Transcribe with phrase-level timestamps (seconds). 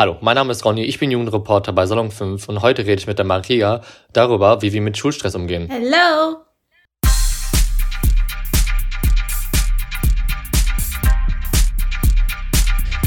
[0.00, 3.08] Hallo, mein Name ist Ronny, ich bin Jugendreporter bei Salon 5 und heute rede ich
[3.08, 3.80] mit der Maria
[4.12, 5.68] darüber, wie wir mit Schulstress umgehen.
[5.68, 6.36] Hello!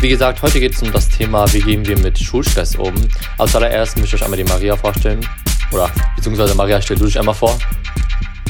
[0.01, 2.93] Wie gesagt, heute geht es um das Thema, wie gehen wir mit Schulstress um.
[3.37, 5.25] Als allererst möchte ich euch einmal die Maria vorstellen.
[5.71, 7.57] Oder beziehungsweise Maria, stell du dich einmal vor.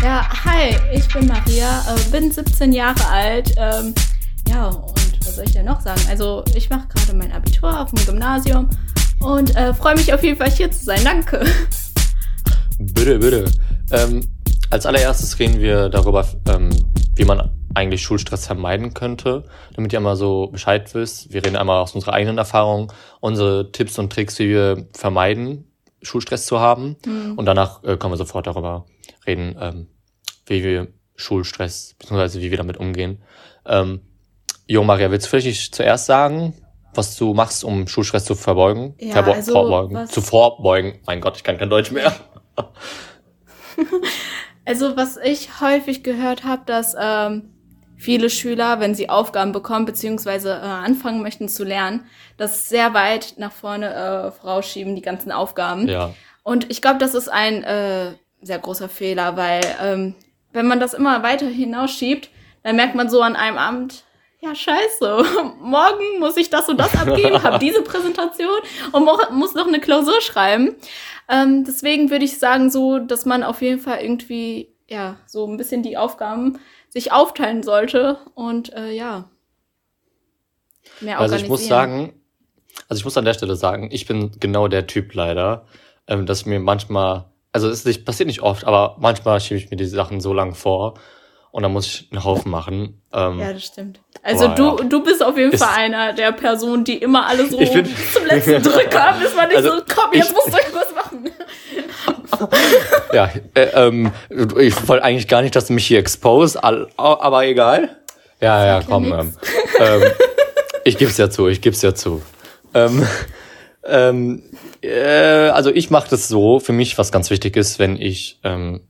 [0.01, 3.53] Ja, hi, ich bin Maria, äh, bin 17 Jahre alt.
[3.55, 3.93] Ähm,
[4.49, 6.01] ja, und was soll ich denn noch sagen?
[6.09, 8.69] Also, ich mache gerade mein Abitur auf dem Gymnasium
[9.19, 11.01] und äh, freue mich auf jeden Fall hier zu sein.
[11.03, 11.45] Danke.
[12.79, 13.45] Bitte, bitte.
[13.91, 14.27] Ähm,
[14.69, 16.69] als allererstes reden wir darüber, ähm,
[17.15, 19.45] wie man eigentlich Schulstress vermeiden könnte,
[19.75, 21.31] damit ihr einmal so Bescheid wisst.
[21.31, 26.45] Wir reden einmal aus unserer eigenen Erfahrung, unsere Tipps und Tricks, wie wir vermeiden, Schulstress
[26.45, 26.97] zu haben.
[27.05, 27.33] Mhm.
[27.37, 28.85] Und danach äh, können wir sofort darüber
[29.27, 29.87] reden, ähm,
[30.47, 33.21] wie wir Schulstress, beziehungsweise wie wir damit umgehen.
[33.65, 34.01] Ähm,
[34.71, 36.53] Jo, Maria, willst du vielleicht zuerst sagen,
[36.93, 38.95] was du machst, um Schulstress zu verbeugen?
[38.99, 40.07] Ja, Verbo also, vorbeugen.
[40.07, 40.97] Zu vorbeugen.
[41.05, 42.15] Mein Gott, ich kann kein Deutsch mehr.
[44.65, 47.49] also, was ich häufig gehört habe, dass ähm,
[47.97, 52.05] viele Schüler, wenn sie Aufgaben bekommen, beziehungsweise äh, anfangen möchten zu lernen,
[52.37, 55.89] das sehr weit nach vorne äh, vorausschieben, die ganzen Aufgaben.
[55.89, 56.13] Ja.
[56.43, 60.15] Und ich glaube, das ist ein äh, sehr großer Fehler, weil ähm,
[60.53, 62.29] wenn man das immer weiter hinausschiebt,
[62.63, 64.05] dann merkt man so an einem Abend,
[64.41, 65.23] ja, scheiße,
[65.61, 68.59] morgen muss ich das und das abgeben, habe diese Präsentation
[68.91, 70.75] und muss noch eine Klausur schreiben.
[71.29, 75.57] Ähm, deswegen würde ich sagen, so, dass man auf jeden Fall irgendwie, ja, so ein
[75.57, 79.29] bisschen die Aufgaben sich aufteilen sollte und äh, ja,
[80.99, 82.13] mehr Also ich muss sagen,
[82.89, 85.67] also ich muss an der Stelle sagen, ich bin genau der Typ leider,
[86.07, 89.85] ähm, dass mir manchmal, also es passiert nicht oft, aber manchmal schiebe ich mir die
[89.85, 90.95] Sachen so lang vor
[91.51, 93.01] und dann muss ich einen Haufen machen.
[93.13, 93.99] Ähm, ja, das stimmt.
[94.23, 94.83] Also du, ja.
[94.83, 97.69] du bist auf jeden Fall einer der Personen, die immer alle so bin,
[98.13, 101.29] zum letzten drücken, bis man nicht also so, komm, jetzt ich, musst du irgendwas machen.
[103.13, 104.11] ja, äh, ähm,
[104.59, 107.97] ich wollte eigentlich gar nicht, dass du mich hier expose, aber egal.
[108.39, 109.11] Ja, ja, komm.
[109.11, 109.33] Ähm,
[109.79, 110.01] ähm,
[110.83, 112.21] ich geb's ja zu, ich geb's ja zu.
[112.73, 113.05] Ähm,
[113.83, 114.43] ähm,
[114.81, 118.81] äh, also ich mache das so, für mich was ganz wichtig ist, wenn ich ähm,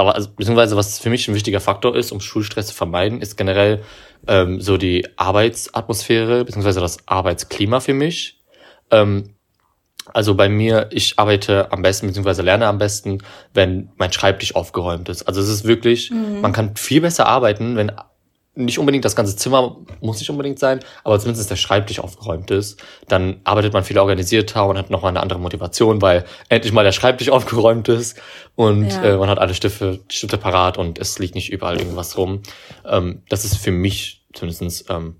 [0.00, 3.36] aber also, beziehungsweise was für mich ein wichtiger Faktor ist, um Schulstress zu vermeiden, ist
[3.36, 3.82] generell
[4.26, 8.40] ähm, so die Arbeitsatmosphäre beziehungsweise das Arbeitsklima für mich.
[8.90, 9.34] Ähm,
[10.12, 13.18] also bei mir, ich arbeite am besten beziehungsweise lerne am besten,
[13.54, 15.22] wenn mein Schreibtisch aufgeräumt ist.
[15.22, 16.40] Also es ist wirklich, mhm.
[16.40, 17.92] man kann viel besser arbeiten, wenn
[18.64, 22.82] nicht unbedingt das ganze Zimmer muss nicht unbedingt sein, aber zumindest der Schreibtisch aufgeräumt ist,
[23.08, 26.92] dann arbeitet man viel organisierter und hat nochmal eine andere Motivation, weil endlich mal der
[26.92, 28.20] Schreibtisch aufgeräumt ist
[28.56, 29.02] und ja.
[29.02, 32.42] äh, man hat alle Stifte, Stifte parat und es liegt nicht überall irgendwas rum.
[32.84, 35.16] Ähm, das ist für mich zumindest ähm,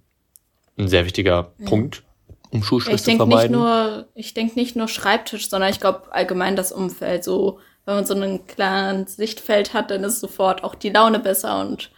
[0.79, 1.67] ein sehr wichtiger ja.
[1.67, 2.03] Punkt,
[2.51, 3.53] um Schulstress zu vermeiden.
[3.53, 7.25] Nicht nur, ich denke nicht nur Schreibtisch, sondern ich glaube allgemein das Umfeld.
[7.25, 11.61] So, wenn man so ein kleines Sichtfeld hat, dann ist sofort auch die Laune besser
[11.61, 11.91] und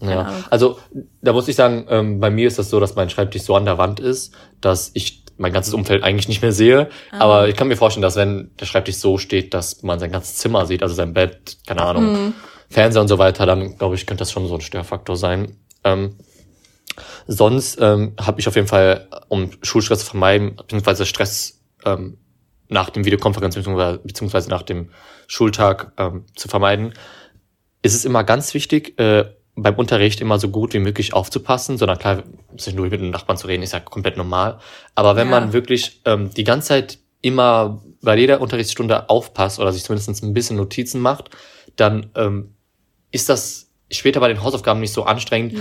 [0.00, 0.78] ja, also
[1.22, 3.64] da muss ich sagen, ähm, bei mir ist das so, dass mein Schreibtisch so an
[3.64, 6.88] der Wand ist, dass ich mein ganzes Umfeld eigentlich nicht mehr sehe.
[7.10, 7.20] Ah.
[7.20, 10.36] Aber ich kann mir vorstellen, dass wenn der Schreibtisch so steht, dass man sein ganzes
[10.36, 12.34] Zimmer sieht, also sein Bett, keine Ahnung, mhm.
[12.68, 15.56] Fernseher und so weiter, dann glaube ich, könnte das schon so ein Störfaktor sein.
[15.84, 16.16] Ähm,
[17.26, 22.18] sonst ähm, habe ich auf jeden Fall, um Schulstress zu vermeiden, beziehungsweise Stress ähm,
[22.68, 24.90] nach dem Videokonferenz beziehungsweise, beziehungsweise nach dem
[25.26, 26.92] Schultag ähm, zu vermeiden,
[27.82, 29.24] ist es immer ganz wichtig, äh,
[29.62, 32.22] beim Unterricht immer so gut wie möglich aufzupassen, sondern klar,
[32.56, 34.58] sich nur mit dem Nachbarn zu reden, ist ja komplett normal.
[34.94, 35.40] Aber wenn ja.
[35.40, 40.34] man wirklich ähm, die ganze Zeit immer bei jeder Unterrichtsstunde aufpasst oder sich zumindest ein
[40.34, 41.30] bisschen Notizen macht,
[41.76, 42.54] dann ähm,
[43.10, 45.54] ist das später bei den Hausaufgaben nicht so anstrengend,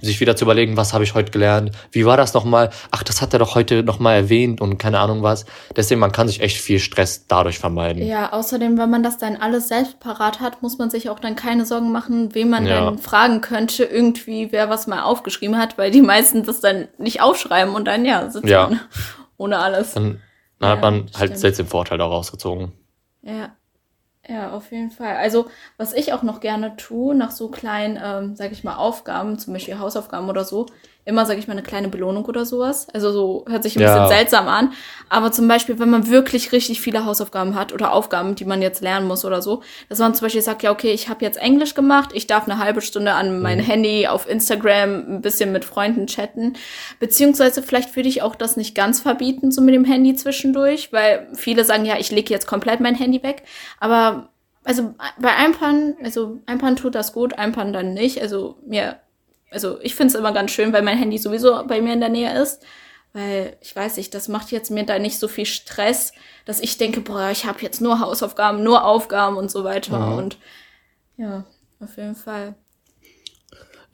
[0.00, 3.20] sich wieder zu überlegen, was habe ich heute gelernt, wie war das nochmal, ach, das
[3.20, 5.44] hat er doch heute nochmal erwähnt und keine Ahnung was.
[5.74, 8.06] Deswegen, man kann sich echt viel Stress dadurch vermeiden.
[8.06, 11.34] Ja, außerdem, wenn man das dann alles selbst parat hat, muss man sich auch dann
[11.34, 12.84] keine Sorgen machen, wen man ja.
[12.84, 17.20] dann fragen könnte, irgendwie, wer was mal aufgeschrieben hat, weil die meisten das dann nicht
[17.20, 18.70] aufschreiben und dann, ja, sitzen ja.
[19.36, 19.94] ohne alles.
[19.94, 20.20] Dann,
[20.60, 22.72] dann ja, hat man halt selbst den Vorteil daraus gezogen.
[23.22, 23.56] Ja.
[24.26, 25.16] Ja, auf jeden Fall.
[25.16, 29.38] Also, was ich auch noch gerne tue, nach so kleinen, ähm, sag ich mal, Aufgaben,
[29.38, 30.64] zum Beispiel Hausaufgaben oder so,
[31.06, 32.86] immer, sag ich mal, eine kleine Belohnung oder sowas.
[32.94, 33.92] Also so hört sich ein ja.
[33.92, 34.72] bisschen seltsam an.
[35.10, 38.80] Aber zum Beispiel, wenn man wirklich richtig viele Hausaufgaben hat oder Aufgaben, die man jetzt
[38.80, 41.74] lernen muss oder so, dass man zum Beispiel sagt, ja, okay, ich habe jetzt Englisch
[41.74, 43.64] gemacht, ich darf eine halbe Stunde an mein mhm.
[43.64, 46.54] Handy auf Instagram ein bisschen mit Freunden chatten.
[47.00, 51.28] Beziehungsweise vielleicht würde ich auch das nicht ganz verbieten, so mit dem Handy zwischendurch, weil
[51.34, 53.42] viele sagen, ja, ich lege jetzt komplett mein Handy weg.
[53.78, 54.30] Aber
[54.64, 58.22] also bei ein paar, also ein paar tut das gut, ein paar dann nicht.
[58.22, 58.96] Also mir
[59.54, 62.08] also ich finde es immer ganz schön, weil mein Handy sowieso bei mir in der
[62.10, 62.62] Nähe ist.
[63.14, 66.12] Weil ich weiß nicht, das macht jetzt mir da nicht so viel Stress,
[66.46, 70.00] dass ich denke, boah, ich habe jetzt nur Hausaufgaben, nur Aufgaben und so weiter.
[70.00, 70.18] Mhm.
[70.18, 70.38] Und
[71.16, 71.44] ja,
[71.78, 72.56] auf jeden Fall.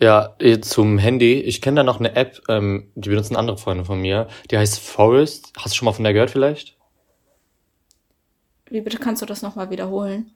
[0.01, 1.35] Ja, äh, zum Handy.
[1.35, 4.29] Ich kenne da noch eine App, ähm, die benutzen andere Freunde von mir.
[4.51, 5.53] Die heißt Forest.
[5.59, 6.79] Hast du schon mal von der gehört vielleicht?
[8.71, 10.33] Wie bitte kannst du das nochmal wiederholen?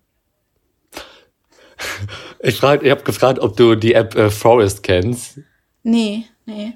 [2.44, 5.40] Ich, frag, ich habe gefragt, ob du die App äh, Forest kennst.
[5.82, 6.74] Nee, nee.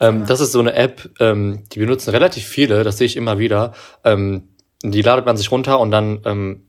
[0.00, 3.38] Ähm, das ist so eine App, ähm, die benutzen relativ viele, das sehe ich immer
[3.38, 3.74] wieder.
[4.04, 4.50] Ähm,
[4.82, 6.68] die ladet man sich runter und dann ähm,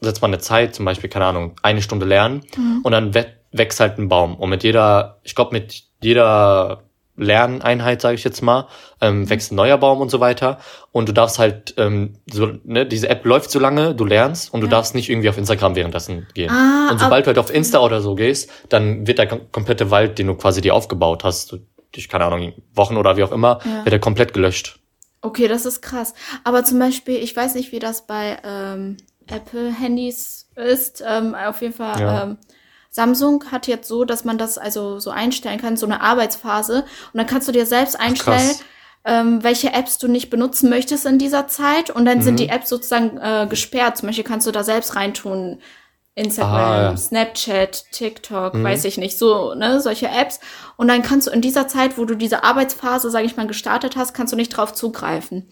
[0.00, 2.80] setzt man eine Zeit, zum Beispiel, keine Ahnung, eine Stunde lernen mhm.
[2.84, 3.14] und dann
[3.50, 4.36] wächst halt ein Baum.
[4.36, 6.84] Und mit jeder, ich glaube, mit jeder
[7.18, 8.68] Lerneinheit, sage ich jetzt mal,
[9.00, 9.30] ähm, mhm.
[9.30, 10.58] wächst ein neuer Baum und so weiter.
[10.92, 14.60] Und du darfst halt, ähm, so, ne, diese App läuft so lange, du lernst und
[14.60, 14.70] du ja.
[14.70, 16.50] darfst nicht irgendwie auf Instagram währenddessen gehen.
[16.50, 20.18] Ah, und sobald du halt auf Insta oder so gehst, dann wird der komplette Wald,
[20.18, 21.58] den du quasi dir aufgebaut hast,
[21.92, 23.84] durch, keine Ahnung, Wochen oder wie auch immer, ja.
[23.84, 24.78] wird er komplett gelöscht.
[25.20, 26.14] Okay, das ist krass.
[26.44, 31.02] Aber zum Beispiel, ich weiß nicht, wie das bei ähm, Apple-Handys ist.
[31.06, 32.22] Ähm, auf jeden Fall, ja.
[32.22, 32.38] ähm,
[32.90, 36.84] Samsung hat jetzt so, dass man das also so einstellen kann, so eine Arbeitsphase.
[37.12, 38.56] Und dann kannst du dir selbst einstellen,
[39.04, 41.90] ähm, welche Apps du nicht benutzen möchtest in dieser Zeit.
[41.90, 42.22] Und dann mhm.
[42.22, 43.98] sind die Apps sozusagen äh, gesperrt.
[43.98, 45.60] Zum Beispiel kannst du da selbst reintun,
[46.14, 46.96] Instagram, ah.
[46.96, 48.64] Snapchat, TikTok, mhm.
[48.64, 50.40] weiß ich nicht, so, ne, solche Apps.
[50.76, 53.96] Und dann kannst du in dieser Zeit, wo du diese Arbeitsphase, sage ich mal, gestartet
[53.96, 55.46] hast, kannst du nicht drauf zugreifen.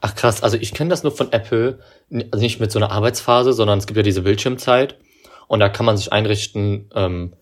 [0.00, 1.80] Ach krass, also ich kenne das nur von Apple,
[2.30, 4.96] also nicht mit so einer Arbeitsphase, sondern es gibt ja diese Bildschirmzeit
[5.48, 7.32] und da kann man sich einrichten, ähm,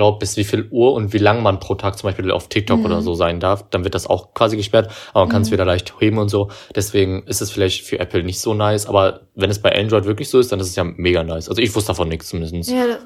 [0.00, 2.78] glaube, bis wie viel Uhr und wie lang man pro Tag zum Beispiel auf TikTok
[2.78, 2.86] mhm.
[2.86, 5.32] oder so sein darf, dann wird das auch quasi gesperrt, aber man mhm.
[5.32, 6.50] kann es wieder leicht heben und so.
[6.74, 10.30] Deswegen ist es vielleicht für Apple nicht so nice, aber wenn es bei Android wirklich
[10.30, 11.50] so ist, dann ist es ja mega nice.
[11.50, 12.70] Also ich wusste davon nichts zumindest.
[12.70, 12.98] Ja,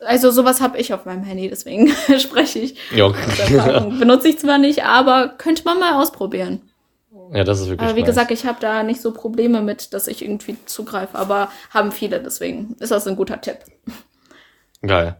[0.00, 1.88] also sowas habe ich auf meinem Handy, deswegen
[2.18, 2.74] spreche ich.
[2.94, 3.08] Ja.
[4.00, 6.62] Benutze ich zwar nicht, aber könnte man mal ausprobieren.
[7.32, 7.88] Ja, das ist wirklich.
[7.88, 8.08] Aber wie nice.
[8.08, 12.20] gesagt, ich habe da nicht so Probleme mit, dass ich irgendwie zugreife, aber haben viele,
[12.20, 13.58] deswegen ist das ein guter Tipp.
[14.82, 15.16] Geil.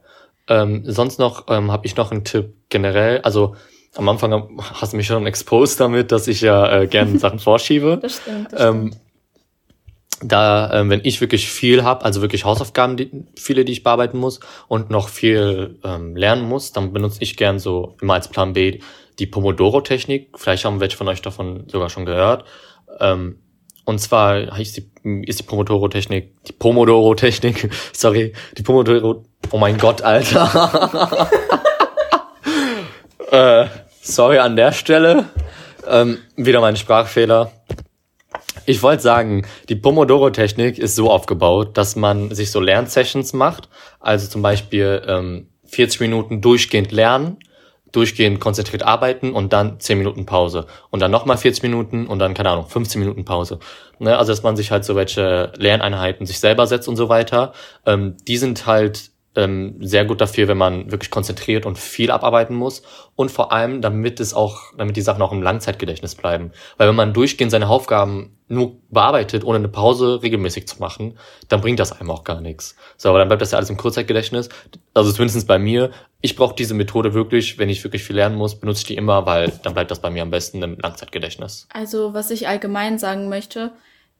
[0.49, 3.21] Ähm, sonst noch ähm, habe ich noch einen Tipp generell.
[3.21, 3.55] Also
[3.95, 7.99] am Anfang hast du mich schon exposed damit, dass ich ja äh, gerne Sachen vorschiebe.
[8.01, 8.53] Das stimmt.
[8.53, 9.03] Das ähm, stimmt.
[10.25, 14.19] Da, ähm, wenn ich wirklich viel habe, also wirklich Hausaufgaben, die, viele, die ich bearbeiten
[14.19, 14.39] muss
[14.69, 18.79] und noch viel ähm, lernen muss, dann benutze ich gern so immer als Plan B
[19.19, 20.39] die Pomodoro-Technik.
[20.39, 22.45] Vielleicht haben welche von euch davon sogar schon gehört.
[23.01, 23.41] Ähm,
[23.85, 30.03] und zwar heißt die, ist die Pomodoro-Technik, die Pomodoro-Technik, sorry, die Pomodoro, oh mein Gott,
[30.03, 31.31] Alter.
[33.31, 33.67] äh,
[34.01, 35.27] sorry an der Stelle.
[35.89, 37.51] Ähm, wieder mein Sprachfehler.
[38.67, 43.69] Ich wollte sagen, die Pomodoro-Technik ist so aufgebaut, dass man sich so Lernsessions macht.
[43.99, 47.39] Also zum Beispiel ähm, 40 Minuten durchgehend lernen
[47.93, 50.67] durchgehend konzentriert arbeiten und dann 10 Minuten Pause.
[50.91, 53.59] Und dann nochmal 40 Minuten und dann, keine Ahnung, 15 Minuten Pause.
[53.99, 54.17] Ne?
[54.19, 57.53] Also, dass man sich halt so welche Lerneinheiten sich selber setzt und so weiter.
[57.87, 62.55] Ähm, die sind halt ähm, sehr gut dafür, wenn man wirklich konzentriert und viel abarbeiten
[62.55, 62.83] muss
[63.17, 66.53] und vor allem, damit es auch, damit die Sachen auch im Langzeitgedächtnis bleiben.
[66.77, 71.19] Weil wenn man durchgehend seine Aufgaben nur bearbeitet, ohne eine Pause regelmäßig zu machen,
[71.49, 72.77] dann bringt das einem auch gar nichts.
[72.99, 74.51] So, aber dann bleibt das ja alles im Kurzzeitgedächtnis.
[74.93, 75.91] Also zumindest bei mir.
[76.21, 79.25] Ich brauche diese Methode wirklich, wenn ich wirklich viel lernen muss, benutze ich die immer,
[79.25, 81.67] weil dann bleibt das bei mir am besten im Langzeitgedächtnis.
[81.73, 83.73] Also, was ich allgemein sagen möchte,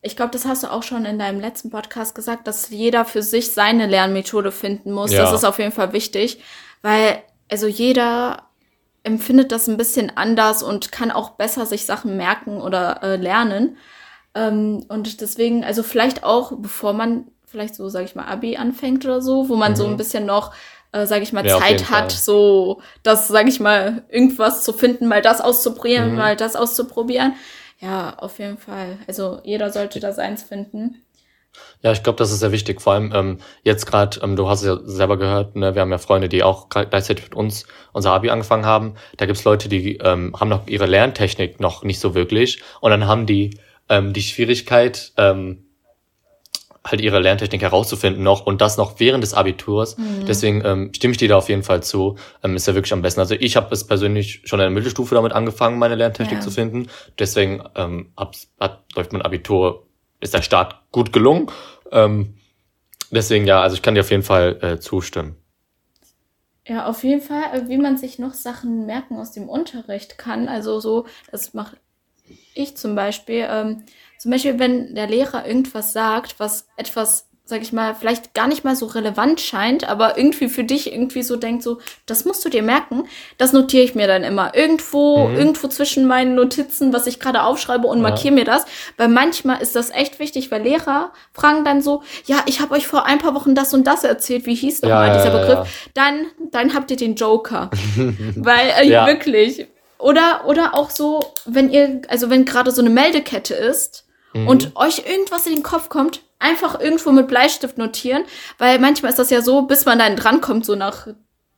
[0.03, 3.23] ich glaube, das hast du auch schon in deinem letzten Podcast gesagt, dass jeder für
[3.23, 5.13] sich seine Lernmethode finden muss.
[5.13, 5.23] Ja.
[5.23, 6.43] Das ist auf jeden Fall wichtig,
[6.83, 8.43] weil also jeder
[9.05, 13.77] empfindet das ein bisschen anders und kann auch besser sich Sachen merken oder äh, lernen.
[14.35, 19.05] Ähm, und deswegen, also vielleicht auch, bevor man vielleicht so, sage ich mal, Abi anfängt
[19.05, 19.77] oder so, wo man mhm.
[19.77, 20.53] so ein bisschen noch
[20.93, 22.21] äh, sage ich mal, ja, Zeit hat, Fall.
[22.21, 26.17] so das, sage ich mal, irgendwas zu finden, mal das auszuprobieren, mhm.
[26.17, 27.35] mal das auszuprobieren.
[27.83, 28.99] Ja, auf jeden Fall.
[29.09, 31.03] Also jeder sollte das eins finden.
[31.83, 32.81] Ja, ich glaube, das ist sehr wichtig.
[32.81, 35.91] Vor allem ähm, jetzt gerade, ähm, du hast es ja selber gehört, ne, wir haben
[35.91, 38.95] ja Freunde, die auch gleichzeitig mit uns unser Abi angefangen haben.
[39.17, 42.63] Da gibt's Leute, die ähm, haben noch ihre Lerntechnik noch nicht so wirklich.
[42.81, 43.59] Und dann haben die
[43.89, 45.65] ähm, die Schwierigkeit, ähm,
[46.85, 49.97] halt ihre Lerntechnik herauszufinden noch und das noch während des Abiturs.
[49.97, 50.27] Mhm.
[50.27, 52.17] Deswegen ähm, stimme ich dir da auf jeden Fall zu.
[52.43, 53.21] Ähm, ist ja wirklich am besten.
[53.21, 56.41] Also ich habe es persönlich schon in der Mittelstufe damit angefangen, meine Lerntechnik ja.
[56.41, 56.89] zu finden.
[57.19, 59.87] Deswegen ähm, hat, hat, läuft mein Abitur,
[60.21, 61.47] ist der Start gut gelungen.
[61.93, 62.35] Ähm,
[63.11, 65.37] deswegen ja, also ich kann dir auf jeden Fall äh, zustimmen.
[66.67, 70.49] Ja, auf jeden Fall, äh, wie man sich noch Sachen merken aus dem Unterricht kann.
[70.49, 71.77] Also so, das mache
[72.55, 73.47] ich zum Beispiel.
[73.49, 73.85] Ähm,
[74.23, 78.63] zum Beispiel, wenn der Lehrer irgendwas sagt, was etwas sag ich mal, vielleicht gar nicht
[78.63, 82.49] mal so relevant scheint, aber irgendwie für dich irgendwie so denkt, so, das musst du
[82.49, 83.05] dir merken,
[83.37, 84.55] das notiere ich mir dann immer.
[84.55, 85.37] Irgendwo, mhm.
[85.37, 88.03] irgendwo zwischen meinen Notizen, was ich gerade aufschreibe und ja.
[88.05, 88.65] markiere mir das.
[88.97, 92.87] Weil manchmal ist das echt wichtig, weil Lehrer fragen dann so, ja, ich habe euch
[92.87, 95.91] vor ein paar Wochen das und das erzählt, wie hieß doch ja, dieser Begriff?
[95.95, 97.71] Dann, dann habt ihr den Joker.
[98.37, 99.67] weil, äh, wirklich.
[99.99, 104.49] Oder, oder auch so, wenn ihr, also wenn gerade so eine Meldekette ist, mhm.
[104.49, 108.25] und euch irgendwas in den Kopf kommt, einfach irgendwo mit Bleistift notieren,
[108.59, 111.07] weil manchmal ist das ja so, bis man dann drankommt, so nach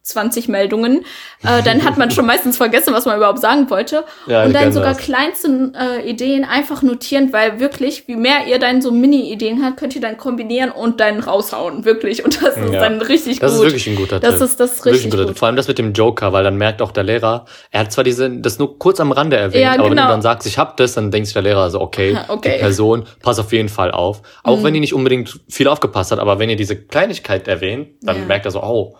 [0.04, 1.06] 20 Meldungen,
[1.42, 4.04] äh, dann hat man schon meistens vergessen, was man überhaupt sagen wollte.
[4.26, 4.98] Ja, und dann sogar das.
[4.98, 9.94] kleinste äh, Ideen einfach notieren, weil wirklich, wie mehr ihr dann so Mini-Ideen habt, könnt
[9.94, 12.22] ihr dann kombinieren und dann raushauen, wirklich.
[12.22, 12.80] Und das ist ja.
[12.80, 13.60] dann richtig das gut.
[13.60, 14.42] Das ist wirklich ein guter das Tipp.
[14.42, 15.38] Ist, das ist richtig gut.
[15.38, 18.04] Vor allem das mit dem Joker, weil dann merkt auch der Lehrer, er hat zwar
[18.04, 20.08] diese, das nur kurz am Rande erwähnt, ja, aber wenn du genau.
[20.08, 22.56] dann sagst, ich hab das, dann denkt sich der Lehrer so, okay, okay.
[22.56, 24.20] die Person, pass auf jeden Fall auf.
[24.42, 24.64] Auch mhm.
[24.64, 28.44] wenn die nicht unbedingt viel aufgepasst hat, aber wenn ihr diese Kleinigkeit erwähnt, dann merkt
[28.44, 28.96] er so, oh,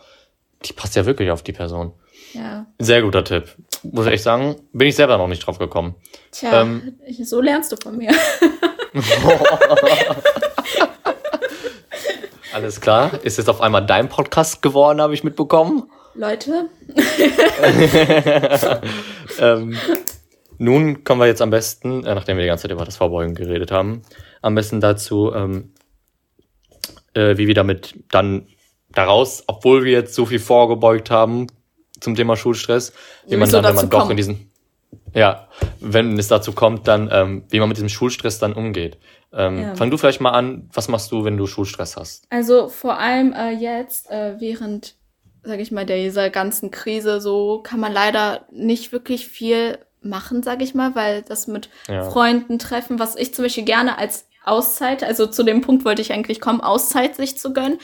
[0.64, 1.92] die passt ja wirklich auf die Person.
[2.32, 2.66] Ja.
[2.78, 3.54] Sehr guter Tipp.
[3.82, 5.94] Muss ich echt sagen, bin ich selber noch nicht drauf gekommen.
[6.32, 8.10] Tja, ähm, so lernst du von mir.
[12.52, 13.12] Alles klar.
[13.22, 15.90] Ist jetzt auf einmal dein Podcast geworden, habe ich mitbekommen.
[16.14, 16.68] Leute.
[19.40, 19.76] ähm,
[20.58, 23.34] nun kommen wir jetzt am besten, äh, nachdem wir die ganze Zeit über das Vorbeugen
[23.34, 24.02] geredet haben,
[24.40, 25.74] am besten dazu, ähm,
[27.14, 28.46] äh, wie wir damit dann
[28.94, 31.48] daraus, obwohl wir jetzt so viel vorgebeugt haben
[32.00, 32.92] zum Thema Schulstress,
[33.26, 34.50] wie man dann, wenn man doch in diesen,
[35.14, 35.48] ja,
[35.80, 38.98] wenn es dazu kommt, dann, ähm, wie man mit diesem Schulstress dann umgeht.
[39.32, 39.74] Ähm, ja.
[39.74, 42.26] Fang du vielleicht mal an, was machst du, wenn du Schulstress hast?
[42.30, 44.94] Also vor allem äh, jetzt, äh, während,
[45.42, 50.62] sag ich mal, dieser ganzen Krise, so kann man leider nicht wirklich viel machen, sag
[50.62, 52.08] ich mal, weil das mit ja.
[52.10, 56.12] Freunden treffen, was ich zum Beispiel gerne als Auszeit, also zu dem Punkt wollte ich
[56.12, 57.78] eigentlich kommen, Auszeit sich zu gönnen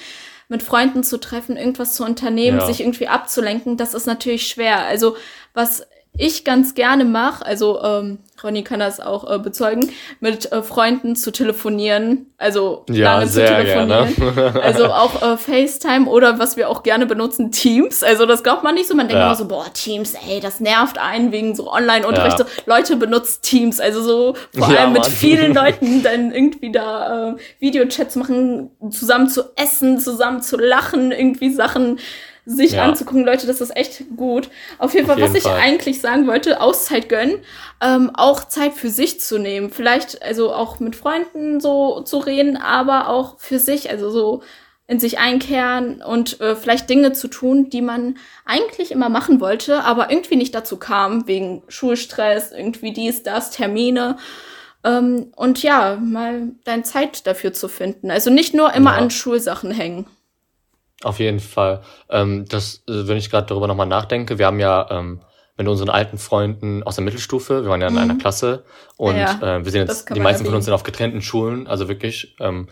[0.51, 2.67] mit Freunden zu treffen, irgendwas zu unternehmen, ja.
[2.67, 4.85] sich irgendwie abzulenken, das ist natürlich schwer.
[4.85, 5.17] Also
[5.55, 9.91] was ich ganz gerne mache, also ähm, Ronny kann das auch äh, bezeugen,
[10.21, 14.15] mit äh, Freunden zu telefonieren, also ja, lange zu telefonieren.
[14.17, 14.63] Gerne.
[14.63, 18.03] also auch äh, FaceTime oder was wir auch gerne benutzen, Teams.
[18.03, 19.27] Also das glaubt man nicht so, man denkt ja.
[19.27, 22.39] immer so, boah, Teams, ey, das nervt einen wegen so Online-Unterricht.
[22.39, 22.47] Ja.
[22.67, 27.37] Leute benutzt Teams, also so vor allem ja, mit vielen Leuten dann irgendwie da äh,
[27.61, 31.99] Videochats machen, zusammen zu essen, zusammen zu lachen, irgendwie Sachen
[32.47, 32.85] sich ja.
[32.85, 34.51] anzugucken, Leute, das ist echt gut.
[34.79, 35.57] Auf jeden Fall, jeden was Fall.
[35.57, 37.41] ich eigentlich sagen wollte, Auszeit gönnen,
[37.83, 39.71] ähm, auch Zeit für sich zu nehmen.
[39.71, 44.43] Vielleicht also auch mit Freunden so zu reden, aber auch für sich, also so
[44.91, 49.85] in sich einkehren und äh, vielleicht Dinge zu tun, die man eigentlich immer machen wollte,
[49.85, 54.17] aber irgendwie nicht dazu kam, wegen Schulstress, irgendwie dies, das, Termine.
[54.83, 58.11] Ähm, und ja, mal deine Zeit dafür zu finden.
[58.11, 58.97] Also nicht nur immer ja.
[58.97, 60.07] an Schulsachen hängen.
[61.03, 61.83] Auf jeden Fall.
[62.11, 65.21] Ähm, das, äh, wenn ich gerade darüber nochmal nachdenke, wir haben ja ähm,
[65.57, 68.01] mit unseren alten Freunden aus der Mittelstufe, wir waren ja in mhm.
[68.01, 68.65] einer Klasse
[68.97, 71.89] und ja, äh, wir sind jetzt, die meisten von uns sind auf getrennten Schulen, also
[71.89, 72.69] wirklich, ähm,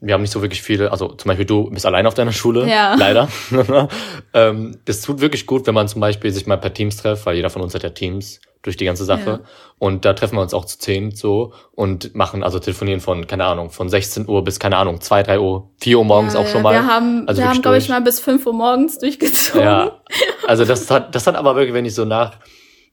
[0.00, 2.68] wir haben nicht so wirklich viele, also zum Beispiel du bist allein auf deiner Schule,
[2.68, 2.94] ja.
[2.98, 3.28] leider.
[4.34, 7.36] ähm, das tut wirklich gut, wenn man zum Beispiel sich mal per Teams trifft, weil
[7.36, 9.30] jeder von uns hat ja Teams durch die ganze Sache.
[9.30, 9.40] Ja.
[9.78, 13.44] Und da treffen wir uns auch zu zehn so und machen also telefonieren von, keine
[13.44, 16.46] Ahnung, von 16 Uhr bis, keine Ahnung, 2, 3 Uhr, 4 Uhr morgens ja, auch
[16.46, 16.72] schon mal.
[16.72, 19.62] Wir haben, also wir haben glaube ich, mal bis 5 Uhr morgens durchgezogen.
[19.62, 20.00] Ja,
[20.46, 22.36] also das hat, das hat aber wirklich, wenn ich so nach,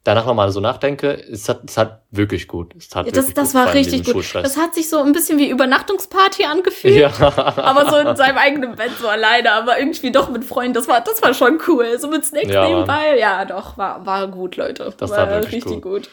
[0.05, 2.73] danach nochmal so nachdenke, es hat, es hat wirklich gut.
[2.77, 4.33] Es hat ja, das, das war richtig gut.
[4.35, 6.95] Das hat sich so ein bisschen wie Übernachtungsparty angefühlt.
[6.95, 7.11] Ja.
[7.19, 10.75] aber so in seinem eigenen Bett so alleine, aber irgendwie doch mit Freunden.
[10.75, 11.99] Das war, das war schon cool.
[11.99, 13.17] So mit Snacks ja, nebenbei.
[13.17, 14.93] Ja, doch, war, war gut, Leute.
[14.95, 15.81] Das war, war richtig gut.
[15.81, 16.09] gut.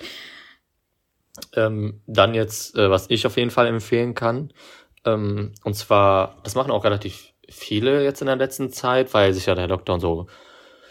[1.54, 4.54] Ähm, dann jetzt, äh, was ich auf jeden Fall empfehlen kann.
[5.04, 9.46] Ähm, und zwar, das machen auch relativ viele jetzt in der letzten Zeit, weil sich
[9.46, 10.28] ja der Lockdown so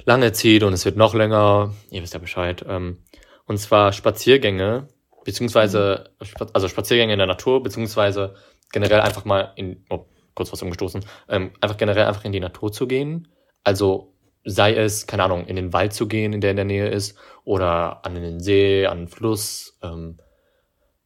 [0.05, 1.73] lange zieht und es wird noch länger.
[1.89, 2.65] Ihr wisst ja Bescheid.
[2.67, 2.99] Ähm,
[3.45, 4.87] und zwar Spaziergänge,
[5.25, 6.11] beziehungsweise,
[6.53, 8.35] also Spaziergänge in der Natur, beziehungsweise
[8.71, 12.71] generell einfach mal in, oh, kurz was umgestoßen, ähm, einfach generell einfach in die Natur
[12.71, 13.27] zu gehen.
[13.63, 16.87] Also sei es, keine Ahnung, in den Wald zu gehen, in der in der Nähe
[16.87, 20.17] ist, oder an den See, an den Fluss, ähm,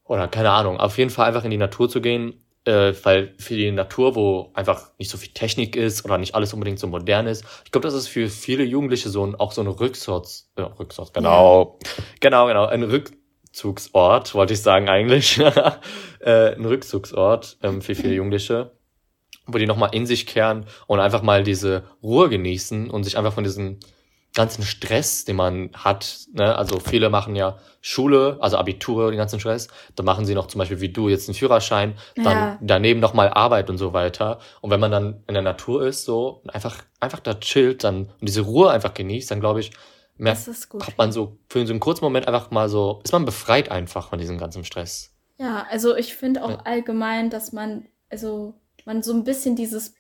[0.04, 3.56] oder keine Ahnung, auf jeden Fall einfach in die Natur zu gehen, äh, weil für
[3.56, 7.28] die Natur, wo einfach nicht so viel Technik ist oder nicht alles unbedingt so modern
[7.28, 10.62] ist, ich glaube, das ist für viele Jugendliche so ein, auch so ein Rücksorts, äh,
[10.62, 12.04] Rücksorts, genau, ja.
[12.20, 15.40] genau, genau, ein Rückzugsort, wollte ich sagen eigentlich,
[16.20, 18.72] äh, ein Rückzugsort ähm, für viele Jugendliche,
[19.48, 23.34] wo die nochmal in sich kehren und einfach mal diese Ruhe genießen und sich einfach
[23.34, 23.80] von diesen
[24.36, 26.56] ganzen Stress, den man hat, ne?
[26.56, 30.60] also viele machen ja Schule, also Abitur, den ganzen Stress, dann machen sie noch zum
[30.60, 32.58] Beispiel wie du jetzt einen Führerschein, dann Ja.
[32.62, 34.40] daneben nochmal Arbeit und so weiter.
[34.62, 38.10] Und wenn man dann in der Natur ist, so und einfach, einfach da chillt dann
[38.20, 39.72] und diese Ruhe einfach genießt, dann glaube ich,
[40.18, 40.48] merkt,
[40.82, 44.10] hat man so für so einen kurzen Moment einfach mal so, ist man befreit einfach
[44.10, 45.12] von diesem ganzen Stress.
[45.38, 46.62] Ja, also ich finde auch Ja.
[46.64, 48.54] allgemein, dass man, also
[48.86, 49.94] man so ein bisschen dieses,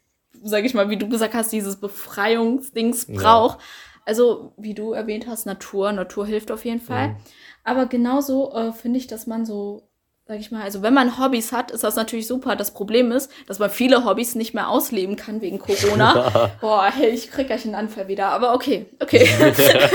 [0.44, 3.58] sag ich mal, wie du gesagt hast, dieses Befreiungsdings Ja.
[4.06, 7.10] Also, wie du erwähnt hast, Natur, Natur hilft auf jeden Fall.
[7.10, 7.16] Mhm.
[7.64, 9.90] Aber genauso äh, finde ich, dass man so,
[10.28, 12.56] sag ich mal, also wenn man Hobbys hat, ist das natürlich super.
[12.56, 16.52] Das Problem ist, dass man viele Hobbys nicht mehr ausleben kann wegen Corona.
[16.62, 18.28] Boah, hey, ich krieg gleich einen Anfall wieder.
[18.28, 19.28] Aber okay, okay.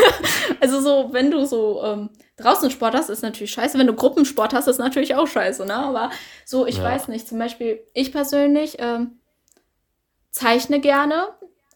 [0.60, 3.78] also so, wenn du so ähm, draußen Sport hast, ist natürlich scheiße.
[3.78, 5.74] Wenn du Gruppensport hast, ist natürlich auch scheiße, ne?
[5.76, 6.10] Aber
[6.44, 6.84] so, ich Ja.
[6.84, 7.28] weiß nicht.
[7.28, 9.20] Zum Beispiel, ich persönlich ähm,
[10.30, 11.28] zeichne gerne.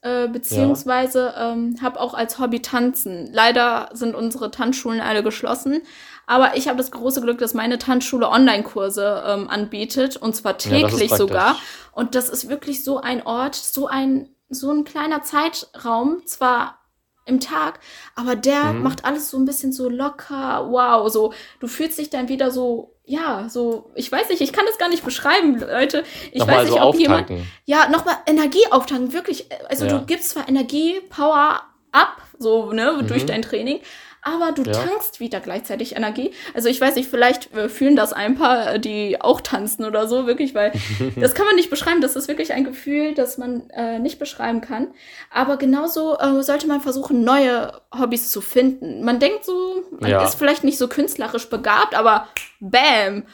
[0.05, 3.33] Äh, beziehungsweise ähm, habe auch als Hobby Tanzen.
[3.33, 5.81] Leider sind unsere Tanzschulen alle geschlossen.
[6.27, 10.59] Aber ich habe das große Glück, dass meine Tanzschule Online-Kurse ähm, anbietet und zwar Ja,
[10.59, 11.17] täglich praktisch.
[11.17, 11.57] sogar.
[11.93, 16.79] Und das ist wirklich so ein Ort, so ein, so ein kleiner Zeitraum, zwar
[17.25, 17.81] im Tag,
[18.15, 18.83] aber der Mhm.
[18.83, 22.94] macht alles so ein bisschen so locker, wow, so, du fühlst dich dann wieder so,
[23.07, 26.05] ja, so, ich weiß nicht, ich kann das gar nicht beschreiben, Leute.
[26.33, 27.47] Ich Nochmal weiß nicht, so ob jemand, auftanken.
[27.67, 29.47] ja, nochmal Energie auftanken, wirklich.
[29.69, 29.99] Also Ja.
[29.99, 31.61] du gibst zwar Energie, Power
[31.93, 33.27] ab, so, ne, durch Mhm.
[33.29, 33.81] dein Training,
[34.25, 34.73] aber du Ja.
[34.73, 36.33] tankst wieder gleichzeitig Energie.
[36.55, 40.09] Also ich weiß nicht, vielleicht äh, fühlen das ein paar, äh, die auch tanzen oder
[40.09, 40.73] so, wirklich, weil
[41.21, 42.01] das kann man nicht beschreiben.
[42.01, 44.89] Das ist wirklich ein Gefühl, das man äh, nicht beschreiben kann.
[45.31, 49.05] Aber genauso äh, sollte man versuchen, neue Hobbys zu finden.
[49.05, 50.23] Man denkt so, man Ja.
[50.25, 52.29] ist vielleicht nicht so künstlerisch begabt, aber
[52.61, 53.25] bam,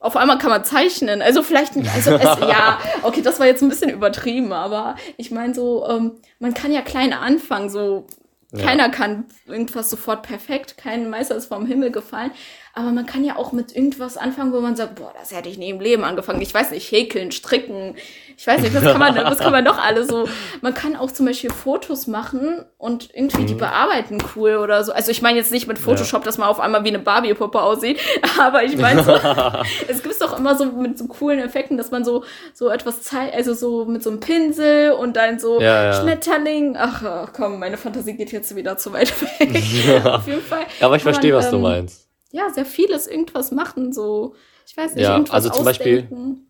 [0.00, 1.22] auf einmal kann man zeichnen.
[1.22, 5.54] Also vielleicht, also es, ja, okay, das war jetzt ein bisschen übertrieben, aber ich meine
[5.54, 8.06] so, ähm, man kann ja klein anfangen, so
[8.54, 8.64] Ja.
[8.64, 12.30] keiner kann irgendwas sofort perfekt, kein Meister ist vom Himmel gefallen,
[12.74, 15.58] aber man kann ja auch mit irgendwas anfangen, wo man sagt, boah, das hätte ich
[15.58, 16.40] nie im Leben angefangen.
[16.40, 17.94] Ich weiß nicht, häkeln, stricken,
[18.36, 20.28] ich weiß nicht, was kann man, was kann man noch alles so.
[20.60, 23.58] Man kann auch zum Beispiel Fotos machen und irgendwie die Mhm.
[23.58, 24.92] bearbeiten cool oder so.
[24.92, 28.00] Also ich meine jetzt nicht mit Photoshop, dass man auf einmal wie eine Barbie-Puppe aussieht,
[28.40, 29.12] aber ich meine so,
[29.88, 33.34] es gibt doch immer so mit so coolen Effekten, dass man so, so etwas zeigt,
[33.36, 35.92] also so mit so einem Pinsel und dann so Ja, ja.
[36.00, 36.76] Schmetterling.
[36.76, 40.04] Ach, ach komm, meine Fantasie geht jetzt wieder zu weit weg.
[40.06, 40.64] Auf jeden Fall.
[40.80, 42.03] Aber ich verstehe, man, was du ähm, meinst.
[42.34, 44.34] Ja, sehr vieles irgendwas machen, so,
[44.66, 46.48] ich weiß nicht, Ja, irgendwas also zum Beispiel- ausdenken.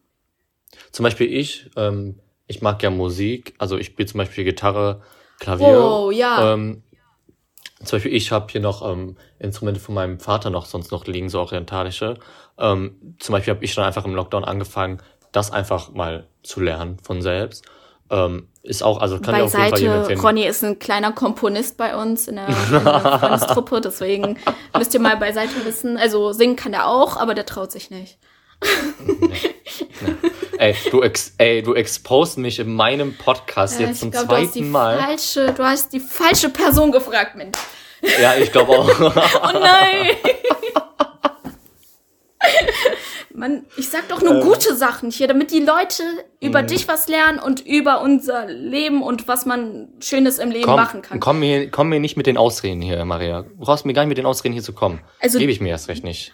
[0.92, 5.02] Zum Beispiel ich, ähm, ich mag ja Musik, also ich spiele zum Beispiel Gitarre,
[5.38, 5.76] Klavier.
[5.76, 6.54] Wow, ja.
[6.54, 6.82] Ähm,
[7.84, 11.28] zum Beispiel ich habe hier noch ähm, Instrumente von meinem Vater noch sonst noch liegen,
[11.28, 12.18] so orientalische.
[12.56, 16.98] Ähm, zum Beispiel habe ich dann einfach im Lockdown angefangen, das einfach mal zu lernen
[17.00, 17.66] von selbst.
[18.10, 20.20] Ähm, ist auch, also kann ich auf jeden Fall jedem empfehlen.
[20.20, 22.80] Ronny ist ein kleiner Komponist bei uns in der, in der
[23.20, 24.38] Freundestruppe, deswegen
[24.76, 25.96] müsst ihr mal beiseite wissen.
[25.96, 28.18] Also singen kann der auch, aber der traut sich nicht.
[30.58, 34.28] Ey, du, ex ey, du expost mich in meinem Podcast Äh, jetzt zum glaub, du
[34.28, 34.98] zweiten Mal.
[34.98, 37.58] Falsche, du hast die falsche Person gefragt, Mensch.
[38.20, 38.88] Ja, ich glaube auch.
[38.98, 40.08] Oh nein!
[43.36, 44.28] Mann, ich sag doch Ähm.
[44.28, 46.02] nur gute Sachen hier, damit die Leute
[46.40, 46.66] über Mhm.
[46.68, 51.02] dich was lernen und über unser Leben und was man Schönes im Leben komm, machen
[51.02, 51.18] kann.
[51.20, 53.42] komm, mir, komm mir nicht mit den Ausreden hier, Maria.
[53.42, 55.00] Du brauchst mir gar nicht mit den Ausreden hier zu kommen.
[55.20, 56.32] Also- Gebe ich mir erst recht nicht.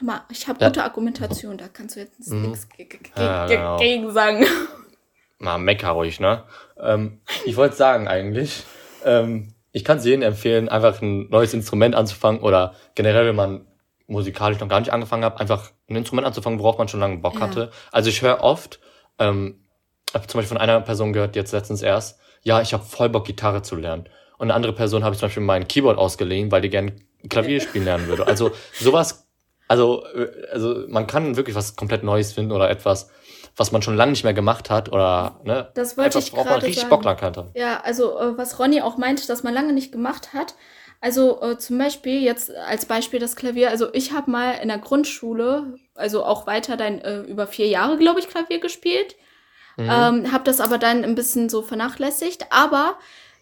[0.00, 0.68] Mal, ich habe Ja.
[0.68, 3.76] gute Argumentation, da kannst du jetzt nichts ge- ge- ge- Ja, ge- genau.
[3.78, 4.46] gegen sagen.
[5.38, 6.44] Mal mecker ruhig, ne?
[6.78, 8.62] Ähm, ich wollte sagen eigentlich,
[9.04, 13.66] ähm, ich kann es jedem empfehlen, einfach ein neues Instrument anzufangen oder generell, wenn man
[14.10, 17.34] musikalisch noch gar nicht angefangen hat, einfach ein Instrument anzufangen, worauf man schon lange Bock
[17.36, 17.40] Ja.
[17.40, 17.70] hatte.
[17.92, 18.80] Also ich höre oft,
[19.18, 19.64] ähm,
[20.12, 23.24] habe zum Beispiel von einer Person gehört, jetzt letztens erst, ja, ich habe voll Bock,
[23.26, 24.08] Gitarre zu lernen.
[24.38, 26.96] Und eine andere Person habe ich zum Beispiel mein Keyboard ausgeliehen, weil die gerne
[27.28, 28.26] Klavier spielen lernen würde.
[28.26, 29.28] Also sowas,
[29.68, 33.10] also, äh, also man kann wirklich was komplett Neues finden oder etwas,
[33.56, 36.46] was man schon lange nicht mehr gemacht hat oder ne, Das wollte etwas, ich worauf
[36.46, 36.88] man richtig sagen.
[36.90, 37.50] Bock lang hatte.
[37.54, 40.54] Ja, also äh, was Ronny auch meinte, dass man lange nicht gemacht hat.
[41.00, 43.70] Also äh, zum Beispiel jetzt als Beispiel das Klavier.
[43.70, 47.96] Also ich habe mal in der Grundschule, also auch weiter dann äh, über vier Jahre,
[47.96, 49.16] glaube ich, Klavier gespielt.
[49.76, 49.88] Mhm.
[49.90, 52.46] Ähm, habe das aber dann ein bisschen so vernachlässigt.
[52.50, 52.98] Aber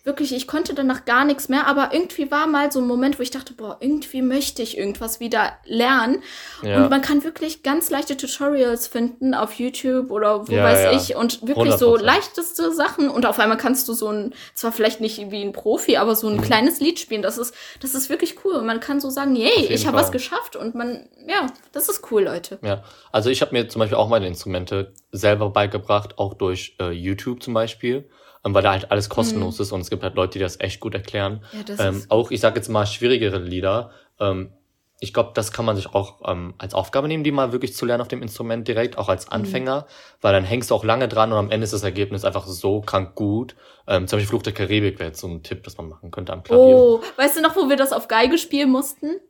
[0.09, 1.69] wirklich, ich konnte danach gar nichts mehr.
[1.69, 5.21] Aber irgendwie war mal so ein Moment, wo ich dachte, boah, irgendwie möchte ich irgendwas
[5.21, 6.23] wieder lernen.
[6.63, 6.83] Ja.
[6.83, 10.93] Und man kann wirklich ganz leichte Tutorials finden auf YouTube oder wo Ja, weiß ja.
[10.93, 11.15] ich.
[11.15, 12.03] Und wirklich so 100%.
[12.03, 13.09] leichteste Sachen.
[13.09, 16.27] Und auf einmal kannst du so ein, zwar vielleicht nicht wie ein Profi, aber so
[16.27, 16.43] ein Mhm.
[16.43, 17.23] kleines Lied spielen.
[17.23, 18.55] Das ist, das ist wirklich cool.
[18.55, 20.57] Und man kann so sagen, yay, ich habe was geschafft.
[20.57, 22.59] Und man, ja, das ist cool, Leute.
[22.63, 26.91] Ja, also ich habe mir zum Beispiel auch meine Instrumente selber beigebracht, auch durch äh,
[26.91, 28.09] YouTube zum Beispiel.
[28.45, 29.63] Ähm, weil da halt alles kostenlos mhm.
[29.63, 31.45] ist und es gibt halt Leute, die das echt gut erklären.
[31.69, 33.91] Ja, ähm, auch, ich sag jetzt mal, schwierigere Lieder.
[34.21, 34.53] Ähm,
[35.01, 37.87] ich glaube, das kann man sich auch ähm, als Aufgabe nehmen, die mal wirklich zu
[37.87, 39.33] lernen auf dem Instrument direkt, auch als mhm.
[39.33, 39.85] Anfänger, mhm.
[40.23, 42.81] weil dann hängst du auch lange dran und am Ende ist das Ergebnis einfach so
[42.81, 43.55] krank gut.
[43.87, 46.33] Ähm, zum Beispiel Fluch der Karibik wäre jetzt so ein Tipp, das man machen könnte
[46.33, 46.77] am Klavier.
[46.77, 49.21] Oh, weißt du noch, wo wir das auf Geige spielen mussten?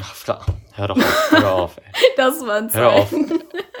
[0.00, 0.44] Ach, klar.
[0.76, 2.10] Hör doch auf, hör auf, ey.
[2.16, 2.84] Das waren Zeiten.
[2.84, 3.14] Hör auf.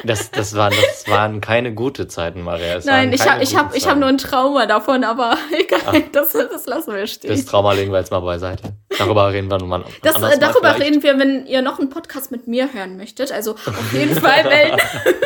[0.04, 2.76] Das, das, waren, das waren keine gute Zeiten, Maria.
[2.76, 6.32] Es Nein, ich habe ich hab, ich hab nur ein Trauma davon, aber egal, das,
[6.32, 7.30] das lassen wir stehen.
[7.30, 8.74] Das Trauma legen wir jetzt mal beiseite.
[8.96, 9.84] Darüber reden wir nun mal.
[10.02, 13.32] Das, äh, darüber mal reden wir, wenn ihr noch einen Podcast mit mir hören möchtet.
[13.32, 14.78] Also auf jeden Fall melden.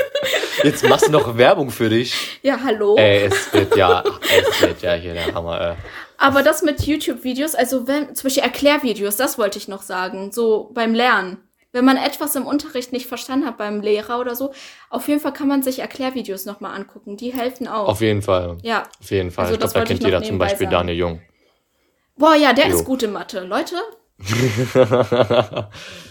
[0.64, 2.40] Jetzt machst du noch Werbung für dich.
[2.42, 2.96] Ja, hallo.
[2.96, 5.60] Ey, es wird ja, es wird ja hier der Hammer.
[5.60, 5.74] Äh.
[6.18, 10.70] Aber das mit YouTube-Videos, also wenn, zum Beispiel Erklärvideos, das wollte ich noch sagen, so
[10.74, 11.38] beim Lernen.
[11.70, 14.52] Wenn man etwas im Unterricht nicht verstanden hat beim Lehrer oder so,
[14.90, 17.16] auf jeden Fall kann man sich Erklärvideos nochmal angucken.
[17.16, 17.88] Die helfen auch.
[17.88, 18.56] Auf jeden Fall.
[18.62, 18.84] Ja.
[19.00, 19.44] Auf jeden Fall.
[19.44, 20.72] Also ich glaube, da kennt jeder zum Beispiel sagen.
[20.72, 21.22] Daniel Jung.
[22.16, 22.76] Boah, ja, der jo.
[22.76, 23.44] ist gut in Mathe.
[23.44, 23.76] Leute.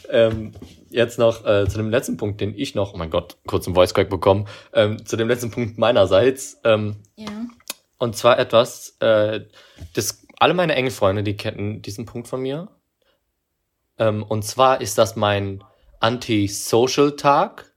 [0.10, 0.54] ähm,
[0.90, 3.76] jetzt noch äh, zu dem letzten Punkt, den ich noch, oh mein Gott, kurz einen
[3.76, 6.62] Voice Crack bekommen, ähm, zu dem letzten Punkt meinerseits.
[6.64, 7.28] Ähm, ja.
[7.98, 9.42] Und zwar etwas, äh,
[9.94, 12.70] das alle meine engen Freunde, die kennen diesen Punkt von mir.
[13.98, 15.64] Ähm, und zwar ist das mein
[16.00, 17.74] Anti-Social-Tag.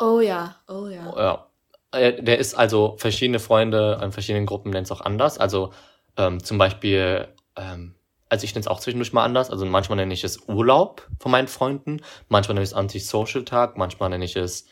[0.00, 1.16] Oh ja, oh ja.
[1.16, 1.46] Ja.
[1.92, 5.38] Äh, der ist also verschiedene Freunde in verschiedenen Gruppen nennen es auch anders.
[5.38, 5.72] Also
[6.16, 7.94] ähm, zum Beispiel, ähm,
[8.30, 9.50] also ich nenne es auch zwischendurch mal anders.
[9.50, 14.08] Also manchmal nenne ich es Urlaub von meinen Freunden, manchmal nenne ich es Anti-Social-Tag, manchmal
[14.08, 14.66] nenne ich es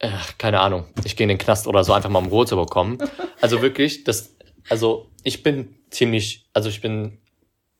[0.00, 2.56] äh, keine Ahnung, ich gehe in den Knast oder so, einfach mal um Ruhe zu
[2.56, 2.98] bekommen.
[3.40, 4.36] Also wirklich, das,
[4.68, 7.18] also ich bin ziemlich, also ich bin,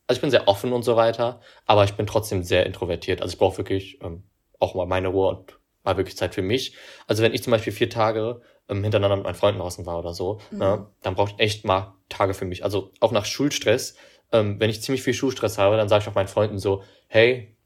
[0.07, 3.23] also ich bin sehr offen und so weiter, aber ich bin trotzdem sehr introvertiert.
[3.23, 4.25] Also ich brauche wirklich ähm,
[4.59, 6.77] auch mal meine Ruhe und mal wirklich Zeit für mich.
[7.07, 10.15] Also wenn ich zum Beispiel vier Tage ähm, hintereinander mit meinen Freunden draußen war oder
[10.15, 10.59] so, mhm.
[10.59, 12.65] ne, dann brauche ich echt mal Tage für mich.
[12.65, 13.97] Also auch nach Schulstress,
[14.33, 17.57] ähm, wenn ich ziemlich viel Schulstress habe, dann sage ich auch meinen Freunden so, hey,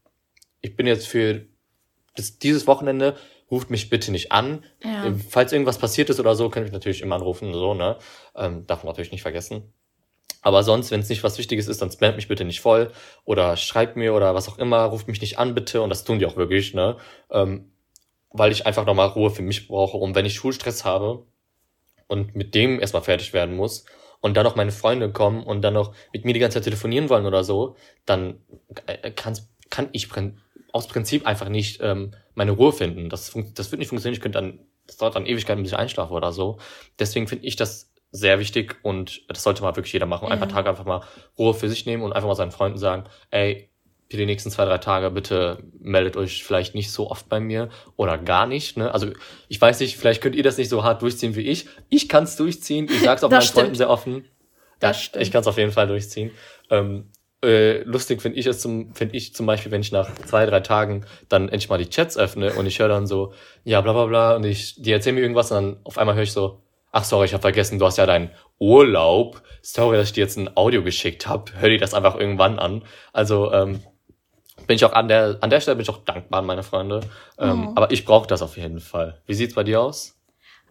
[0.61, 1.45] ich bin jetzt für
[2.15, 3.17] das, dieses Wochenende
[3.51, 4.63] ruft mich bitte nicht an.
[4.83, 5.05] Ja.
[5.05, 7.97] Ähm, falls irgendwas passiert ist oder so, könnt ihr mich natürlich immer anrufen, so, ne?
[8.35, 9.73] Ähm, darf man natürlich nicht vergessen.
[10.41, 12.91] Aber sonst, wenn es nicht was Wichtiges ist, dann spamt mich bitte nicht voll
[13.23, 15.81] oder schreibt mir oder was auch immer, ruft mich nicht an, bitte.
[15.81, 16.97] Und das tun die auch wirklich, ne?
[17.31, 17.71] Ähm,
[18.29, 19.97] weil ich einfach nochmal Ruhe für mich brauche.
[19.97, 21.25] Und wenn ich Schulstress habe
[22.07, 23.85] und mit dem erstmal fertig werden muss
[24.21, 27.09] und dann noch meine Freunde kommen und dann noch mit mir die ganze Zeit telefonieren
[27.09, 28.39] wollen oder so, dann
[28.85, 30.09] äh, kann's, kann ich
[30.73, 33.09] aus Prinzip einfach nicht ähm, meine Ruhe finden.
[33.09, 34.15] Das, das wird nicht funktionieren.
[34.15, 36.59] Ich könnte dann, das dauert dann Ewigkeiten, bis ich einschlafe oder so.
[36.99, 40.27] Deswegen finde ich das sehr wichtig und das sollte mal wirklich jeder machen.
[40.27, 40.31] Ja.
[40.31, 41.01] Einfach Tage einfach mal
[41.37, 43.69] Ruhe für sich nehmen und einfach mal seinen Freunden sagen, ey,
[44.09, 47.69] für die nächsten zwei, drei Tage bitte meldet euch vielleicht nicht so oft bei mir
[47.95, 48.77] oder gar nicht.
[48.77, 48.93] Ne?
[48.93, 49.11] Also
[49.47, 51.67] ich weiß nicht, vielleicht könnt ihr das nicht so hart durchziehen wie ich.
[51.89, 52.87] Ich kann es durchziehen.
[52.89, 53.55] Ich sage es auch meinen stimmt.
[53.55, 54.25] Freunden sehr offen.
[54.81, 56.31] Ja, ich kann es auf jeden Fall durchziehen.
[56.69, 57.09] Ähm,
[57.45, 60.59] äh, lustig finde ich es zum, finde ich zum Beispiel, wenn ich nach zwei, drei
[60.59, 64.05] Tagen dann endlich mal die Chats öffne und ich höre dann so, ja, bla bla
[64.05, 67.03] bla, und ich, die erzählen mir irgendwas und dann auf einmal höre ich so, ach
[67.03, 69.41] sorry, ich habe vergessen, du hast ja deinen Urlaub.
[69.61, 71.51] Sorry, dass ich dir jetzt ein Audio geschickt habe.
[71.57, 72.83] Hör dir das einfach irgendwann an.
[73.11, 73.81] Also ähm,
[74.65, 77.01] bin ich auch an der an der Stelle bin ich auch dankbar an meine Freunde.
[77.37, 77.71] Ähm, oh.
[77.75, 79.21] Aber ich brauche das auf jeden Fall.
[79.25, 80.17] Wie sieht's bei dir aus?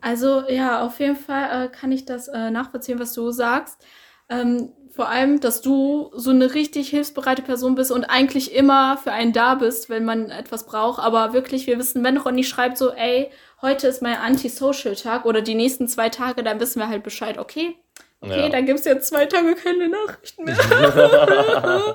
[0.01, 3.85] Also ja, auf jeden Fall äh, kann ich das äh, nachvollziehen, was du sagst.
[4.29, 9.11] Ähm, vor allem, dass du so eine richtig hilfsbereite Person bist und eigentlich immer für
[9.11, 11.03] einen da bist, wenn man etwas braucht.
[11.03, 15.57] Aber wirklich, wir wissen, wenn Ronny schreibt so, ey, heute ist mein Anti-Social-Tag oder die
[15.57, 17.75] nächsten zwei Tage, dann wissen wir halt Bescheid, okay,
[18.21, 18.49] okay, ja.
[18.51, 20.55] dann gibt's jetzt zwei Tage keine Nachrichten mehr.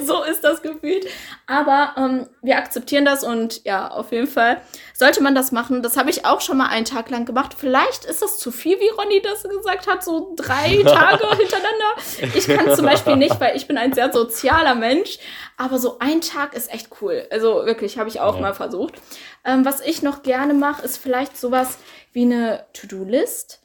[0.04, 1.06] so ist das gefühlt.
[1.50, 4.60] Aber ähm, wir akzeptieren das und ja, auf jeden Fall
[4.94, 5.82] sollte man das machen.
[5.82, 7.56] Das habe ich auch schon mal einen Tag lang gemacht.
[7.58, 12.36] Vielleicht ist das zu viel, wie Ronny das gesagt hat, so drei Tage hintereinander.
[12.36, 15.18] Ich kann zum Beispiel nicht, weil ich bin ein sehr sozialer Mensch.
[15.56, 17.26] Aber so ein Tag ist echt cool.
[17.32, 18.42] Also wirklich, habe ich auch ja.
[18.42, 18.94] mal versucht.
[19.44, 21.78] Ähm, was ich noch gerne mache, ist vielleicht sowas
[22.12, 23.59] wie eine To-Do-List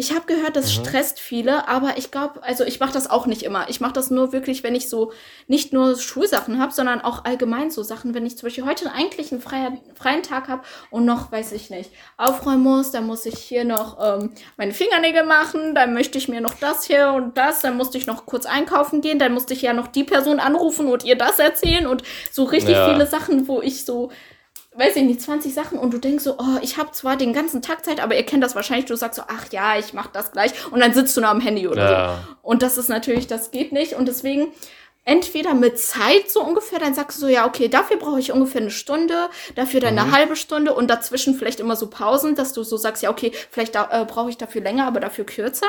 [0.00, 0.84] ich habe gehört, das mhm.
[0.84, 3.68] stresst viele, aber ich glaube, also ich mache das auch nicht immer.
[3.68, 5.10] Ich mache das nur wirklich, wenn ich so
[5.48, 8.14] nicht nur Schulsachen habe, sondern auch allgemein so Sachen.
[8.14, 11.68] Wenn ich zum Beispiel heute eigentlich einen freien, freien Tag habe und noch, weiß ich
[11.70, 16.28] nicht, aufräumen muss, dann muss ich hier noch ähm, meine Fingernägel machen, dann möchte ich
[16.28, 19.52] mir noch das hier und das, dann musste ich noch kurz einkaufen gehen, dann musste
[19.52, 22.88] ich ja noch die Person anrufen und ihr das erzählen und so richtig ja.
[22.88, 24.10] viele Sachen, wo ich so
[24.78, 27.62] weiß ich nicht, 20 Sachen und du denkst so, oh, ich habe zwar den ganzen
[27.62, 30.32] Tag Zeit, aber ihr kennt das wahrscheinlich, du sagst so, ach ja, ich mach das
[30.32, 32.14] gleich und dann sitzt du noch am Handy oder ja.
[32.14, 32.34] so.
[32.42, 34.48] Und das ist natürlich, das geht nicht und deswegen
[35.04, 38.60] entweder mit Zeit so ungefähr, dann sagst du so, ja, okay, dafür brauche ich ungefähr
[38.60, 40.00] eine Stunde, dafür dann mhm.
[40.00, 43.32] eine halbe Stunde und dazwischen vielleicht immer so Pausen, dass du so sagst, ja, okay,
[43.50, 45.66] vielleicht da, äh, brauche ich dafür länger, aber dafür kürzer.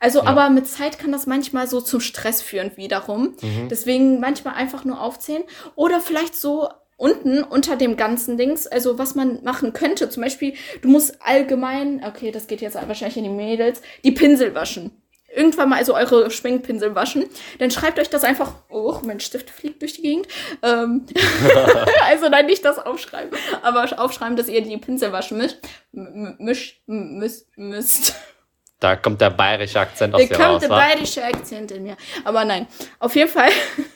[0.00, 0.26] Also, ja.
[0.26, 3.34] aber mit Zeit kann das manchmal so zum Stress führen wiederum.
[3.42, 3.68] Mhm.
[3.68, 5.42] Deswegen manchmal einfach nur aufzählen.
[5.74, 10.10] Oder vielleicht so unten unter dem ganzen Dings, also was man machen könnte.
[10.10, 14.54] Zum Beispiel, du musst allgemein, okay, das geht jetzt wahrscheinlich in die Mädels, die Pinsel
[14.54, 14.90] waschen
[15.34, 17.26] irgendwann mal also eure Schminkpinsel waschen,
[17.58, 20.28] dann schreibt euch das einfach, oh, mein Stift fliegt durch die Gegend.
[20.62, 21.06] Ähm,
[22.08, 25.58] also nein, nicht das aufschreiben, aber aufschreiben, dass ihr die Pinsel waschen müsst.
[25.92, 28.14] Misch, müsst, müsst.
[28.80, 30.38] Da kommt der bayerische Akzent aus dir raus.
[30.38, 31.96] Da kommt der bayerische Akzent in mir.
[32.24, 32.66] Aber nein,
[32.98, 33.50] auf jeden Fall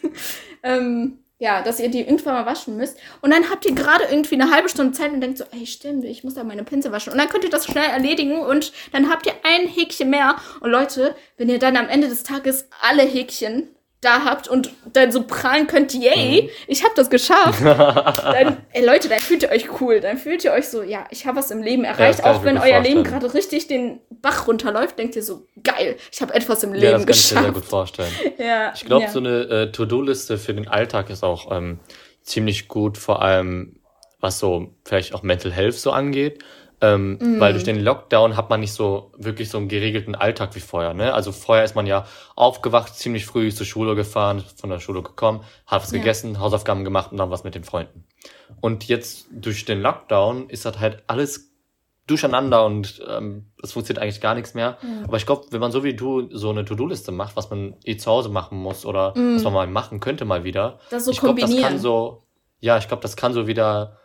[0.63, 2.97] ähm, ja, dass ihr die irgendwann mal waschen müsst.
[3.21, 6.05] Und dann habt ihr gerade irgendwie eine halbe Stunde Zeit und denkt so, ey, stimmt,
[6.05, 7.13] ich muss da meine Pinsel waschen.
[7.13, 10.37] Und dann könnt ihr das schnell erledigen und dann habt ihr ein Häkchen mehr.
[10.61, 13.71] Und Leute, wenn ihr dann am Ende des Tages alle Häkchen
[14.03, 16.49] da habt und dann so prahlen könnt, yay, mhm.
[16.67, 20.53] ich habe das geschafft, dann, ey Leute, dann fühlt ihr euch cool, dann fühlt ihr
[20.53, 23.33] euch so, ja, ich habe was im Leben erreicht, ja, auch wenn euer Leben gerade
[23.33, 27.07] richtig den Bach runterläuft, denkt ihr so, geil, ich habe etwas im Leben ja, das
[27.07, 27.35] geschafft.
[27.35, 28.13] kann ich mir sehr gut vorstellen.
[28.39, 29.11] ja, ich glaube, ja.
[29.11, 31.79] so eine äh, To-Do-Liste für den Alltag ist auch ähm,
[32.23, 33.77] ziemlich gut, vor allem
[34.19, 36.43] was so vielleicht auch Mental Health so angeht.
[36.83, 37.41] Ähm, mm.
[37.41, 40.95] Weil durch den Lockdown hat man nicht so wirklich so einen geregelten Alltag wie vorher.
[40.95, 41.15] Ne?
[41.15, 45.45] Also vorher ist man ja aufgewacht, ziemlich früh zur Schule gefahren, von der Schule gekommen,
[45.65, 45.99] hat was ja.
[45.99, 48.05] gegessen, Hausaufgaben gemacht und dann was mit den Freunden.
[48.61, 51.53] Und jetzt durch den Lockdown ist das halt alles
[52.09, 54.77] durcheinander und ähm, es funktioniert eigentlich gar nichts mehr.
[54.83, 55.05] Mhm.
[55.05, 57.97] Aber ich glaube, wenn man so wie du so eine To-Do-Liste macht, was man eh
[57.97, 59.37] zu Hause machen muss oder mhm.
[59.37, 62.25] was man mal machen könnte mal wieder, das so ich glaube, das kann so,
[62.59, 63.99] ja, ich glaube, das kann so wieder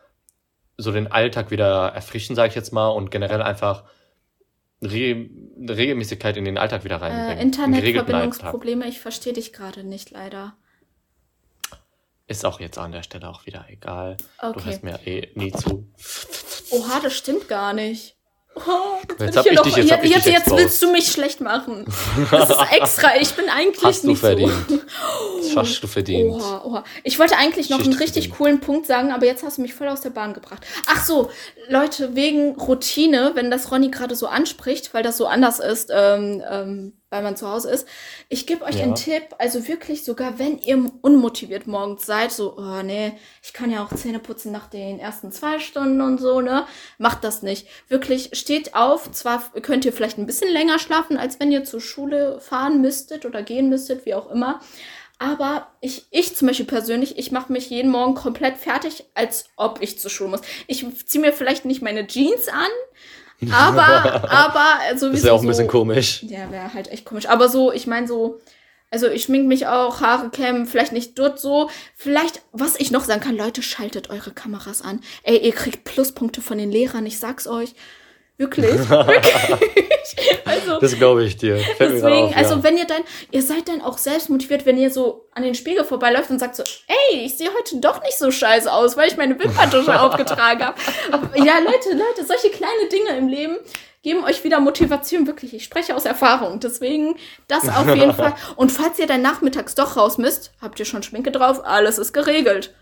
[0.78, 3.84] so den Alltag wieder erfrischen, sage ich jetzt mal, und generell einfach
[4.82, 5.28] Re
[5.60, 7.40] Regelmäßigkeit in den Alltag wieder reinbringen.
[7.40, 10.56] Äh, Internetverbindungsprobleme, ich verstehe dich gerade nicht, leider.
[12.28, 14.18] Ist auch jetzt an der Stelle auch wieder egal.
[14.38, 14.60] Okay.
[14.60, 15.88] Du hörst mir eh nie zu.
[16.72, 18.17] Oha, das stimmt gar nicht.
[18.66, 21.86] Oh, jetzt, hab ich, ich dich, jetzt, jetzt, jetzt, jetzt willst du mich schlecht machen.
[22.32, 23.16] Das ist extra.
[23.20, 24.52] Ich bin eigentlich Hast nicht du verdient.
[24.68, 24.80] so.
[25.38, 26.32] Das hast du verdient.
[26.32, 26.84] Oha, oha.
[27.04, 28.38] Ich wollte eigentlich noch Schicht einen richtig verdient.
[28.38, 30.66] coolen Punkt sagen, aber jetzt hast du mich voll aus der Bahn gebracht.
[30.88, 31.30] Ach so,
[31.70, 36.44] Leute, wegen Routine, wenn das Ronny gerade so anspricht, weil das so anders ist, ähm,
[36.50, 37.88] ähm, weil man zu Hause ist.
[38.30, 38.84] Ich gebe euch ja.
[38.84, 43.72] einen Tipp, also wirklich sogar, wenn ihr unmotiviert morgens seid, so, oh nee, ich kann
[43.72, 46.66] ja auch Zähne putzen nach den ersten zwei Stunden und so, ne?
[46.98, 47.68] Macht das nicht.
[47.88, 51.82] Wirklich, steht auf, zwar könnt ihr vielleicht ein bisschen länger schlafen, als wenn ihr zur
[51.82, 54.60] Schule fahren müsstet oder gehen müsstet, wie auch immer.
[55.20, 59.82] Aber ich, ich zum Beispiel persönlich, ich mache mich jeden Morgen komplett fertig, als ob
[59.82, 60.42] ich zur Schule muss.
[60.68, 62.70] Ich ziehe mir vielleicht nicht meine Jeans an,
[63.52, 65.12] aber, aber sowieso.
[65.12, 66.24] Das wäre auch ein bisschen so, komisch.
[66.24, 67.28] Ja, wäre halt echt komisch.
[67.28, 68.40] Aber so, ich meine so,
[68.90, 71.70] also ich schmink mich auch, Haare kämmen, vielleicht nicht dort so.
[71.96, 75.02] Vielleicht, was ich noch sagen kann, Leute, schaltet eure Kameras an.
[75.24, 77.76] Ey, ihr kriegt Pluspunkte von den Lehrern, ich sag's euch.
[78.40, 80.46] Wirklich, wirklich.
[80.46, 81.58] also, das glaube ich dir.
[81.58, 82.38] Fällt deswegen, auf, ja.
[82.38, 85.56] also wenn ihr dann, ihr seid dann auch selbst motiviert, wenn ihr so an den
[85.56, 89.08] Spiegel vorbeiläuft und sagt so, ey, ich sehe heute doch nicht so scheiße aus, weil
[89.08, 90.76] ich meine Wimperntusche aufgetragen habe.
[91.36, 93.58] Ja, Leute, Leute, solche kleine Dinge im Leben
[94.04, 95.56] geben euch wieder Motivation, wirklich.
[95.56, 96.60] Ich spreche aus Erfahrung.
[96.60, 97.16] Deswegen
[97.48, 98.36] das auf jeden Fall.
[98.56, 102.14] Und falls ihr dann nachmittags doch raus müsst, habt ihr schon Schminke drauf, alles ist
[102.14, 102.74] geregelt.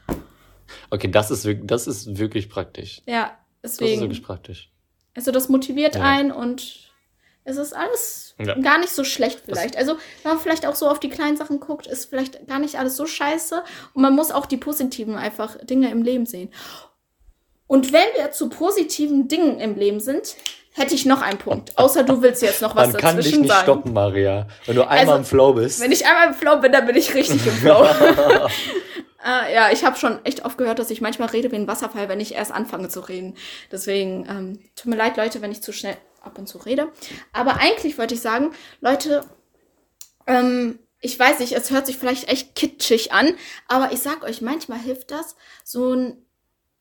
[0.89, 3.01] Okay, das ist, das ist wirklich praktisch.
[3.05, 3.87] Ja, deswegen.
[3.87, 4.69] Das ist wirklich praktisch.
[5.15, 6.01] Also das motiviert ja.
[6.01, 6.85] einen und
[7.45, 8.55] es ist alles ja.
[8.55, 9.75] gar nicht so schlecht vielleicht.
[9.75, 12.59] Das also wenn man vielleicht auch so auf die kleinen Sachen guckt, ist vielleicht gar
[12.59, 16.51] nicht alles so scheiße und man muss auch die positiven einfach Dinge im Leben sehen.
[17.67, 20.35] Und wenn wir zu positiven Dingen im Leben sind,
[20.73, 21.77] hätte ich noch einen Punkt.
[21.77, 23.63] Außer du willst jetzt noch was Man kann dich nicht sagen.
[23.63, 24.47] stoppen, Maria.
[24.65, 25.79] Wenn du einmal also, im Flow bist.
[25.81, 27.87] Wenn ich einmal im Flow bin, dann bin ich richtig im Flow.
[29.25, 32.09] Äh, ja, ich habe schon echt oft gehört, dass ich manchmal rede wie ein Wasserfall,
[32.09, 33.35] wenn ich erst anfange zu reden.
[33.71, 36.91] Deswegen ähm, tut mir leid, Leute, wenn ich zu schnell ab und zu rede.
[37.33, 39.25] Aber eigentlich wollte ich sagen, Leute,
[40.27, 43.35] ähm, ich weiß nicht, es hört sich vielleicht echt kitschig an,
[43.67, 46.24] aber ich sag euch, manchmal hilft das, so ein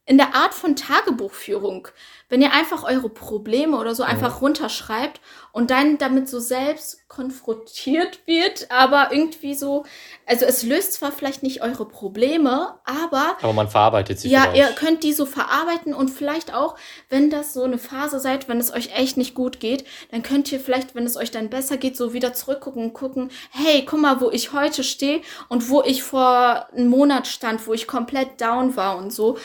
[0.07, 1.88] in der Art von Tagebuchführung,
[2.29, 5.21] wenn ihr einfach eure Probleme oder so einfach runterschreibt
[5.53, 9.87] und dann damit so selbst konfrontiert wird, aber irgendwie so,
[10.27, 14.29] also es löst zwar vielleicht nicht eure Probleme, aber aber man verarbeitet sie.
[14.29, 16.77] Ja, ihr könnt die so verarbeiten und vielleicht auch,
[17.09, 20.51] wenn das so eine Phase seid, wenn es euch echt nicht gut geht, dann könnt
[20.53, 24.01] ihr vielleicht, wenn es euch dann besser geht, so wieder zurückgucken und gucken, hey, guck
[24.01, 28.40] mal, wo ich heute stehe und wo ich vor einem Monat stand, wo ich komplett
[28.40, 29.38] down war und so.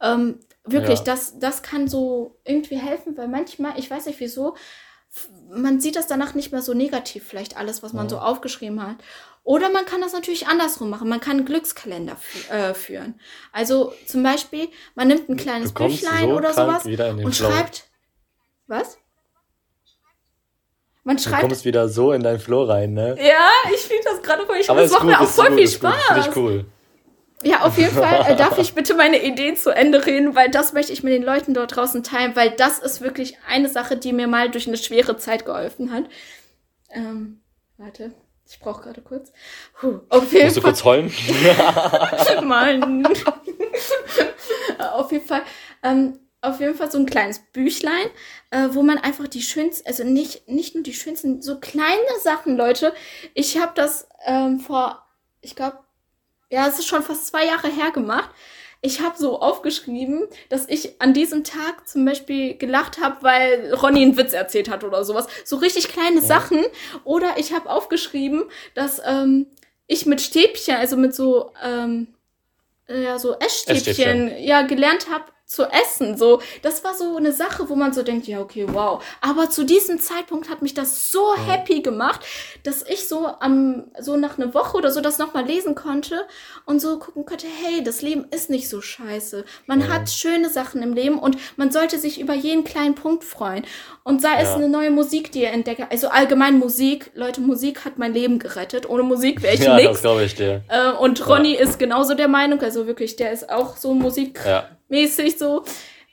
[0.00, 1.04] Ähm, wirklich, ja.
[1.04, 4.56] das, das kann so irgendwie helfen, weil manchmal, ich weiß nicht wieso,
[5.50, 8.10] man sieht das danach nicht mehr so negativ, vielleicht alles, was man ja.
[8.10, 8.96] so aufgeschrieben hat.
[9.44, 11.08] Oder man kann das natürlich andersrum machen.
[11.08, 13.20] Man kann einen Glückskalender fü äh, führen.
[13.52, 17.50] Also zum Beispiel, man nimmt ein kleines Büchlein so oder sowas und Flow.
[17.50, 17.84] schreibt.
[18.66, 18.98] Was?
[21.04, 21.44] Man schreibt.
[21.44, 23.16] Du kommst wieder so in dein Flow rein, ne?
[23.20, 24.56] Ja, ich finde das gerade voll.
[24.56, 26.02] Ich, Aber das macht gut, mir auch voll gut, viel Spaß.
[26.08, 26.64] Finde ich cool.
[27.42, 28.24] Ja, auf jeden Fall.
[28.28, 31.22] Äh, darf ich bitte meine Ideen zu Ende reden, weil das möchte ich mit den
[31.22, 34.76] Leuten dort draußen teilen, weil das ist wirklich eine Sache, die mir mal durch eine
[34.76, 36.04] schwere Zeit geholfen hat.
[36.90, 37.40] Ähm,
[37.76, 38.12] warte.
[38.48, 39.32] Ich brauche gerade kurz.
[39.80, 40.62] Puh, auf jeden Musst Fall.
[40.62, 41.12] du kurz heulen?
[42.44, 43.04] Mann.
[44.78, 45.42] auf jeden Fall.
[45.82, 48.06] Ähm, auf jeden Fall so ein kleines Büchlein,
[48.50, 52.56] äh, wo man einfach die schönsten, also nicht, nicht nur die schönsten, so kleine Sachen,
[52.56, 52.94] Leute.
[53.34, 55.04] Ich habe das ähm, vor,
[55.40, 55.78] ich glaube,
[56.50, 58.30] ja, es ist schon fast zwei Jahre her gemacht.
[58.82, 64.02] Ich habe so aufgeschrieben, dass ich an diesem Tag zum Beispiel gelacht habe, weil Ronny
[64.02, 65.26] einen Witz erzählt hat oder sowas.
[65.44, 66.22] So richtig kleine ja.
[66.22, 66.64] Sachen.
[67.04, 69.46] Oder ich habe aufgeschrieben, dass ähm,
[69.86, 72.08] ich mit Stäbchen, also mit so, ähm,
[72.86, 74.44] ja, so Essstäbchen, Essstäbchen.
[74.44, 76.16] ja, gelernt habe, zu essen.
[76.16, 79.02] So, das war so eine Sache, wo man so denkt, ja, okay, wow.
[79.20, 81.46] Aber zu diesem Zeitpunkt hat mich das so mhm.
[81.46, 82.20] happy gemacht,
[82.64, 86.26] dass ich so am, so nach einer Woche oder so das nochmal lesen konnte
[86.64, 89.44] und so gucken konnte, hey, das Leben ist nicht so scheiße.
[89.66, 89.92] Man mhm.
[89.92, 93.64] hat schöne Sachen im Leben und man sollte sich über jeden kleinen Punkt freuen.
[94.02, 94.40] Und sei ja.
[94.40, 95.82] es eine neue Musik, die ihr entdeckt.
[95.90, 97.12] Also allgemein Musik.
[97.14, 98.88] Leute, Musik hat mein Leben gerettet.
[98.88, 99.92] Ohne Musik wäre ich ja, nichts.
[99.92, 100.64] das glaube ich dir.
[100.68, 101.60] Äh, und Ronny ja.
[101.60, 102.60] ist genauso der Meinung.
[102.60, 104.40] Also wirklich, der ist auch so Musik.
[104.44, 105.64] Ja mäßig so.